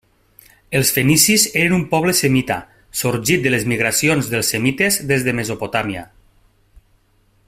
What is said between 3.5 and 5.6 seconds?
les migracions dels semites des de